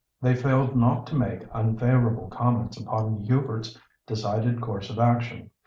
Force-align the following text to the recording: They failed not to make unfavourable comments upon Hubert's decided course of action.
They 0.19 0.33
failed 0.33 0.75
not 0.75 1.05
to 1.05 1.15
make 1.15 1.43
unfavourable 1.53 2.27
comments 2.29 2.75
upon 2.79 3.17
Hubert's 3.19 3.77
decided 4.07 4.59
course 4.59 4.89
of 4.89 4.97
action. 4.97 5.51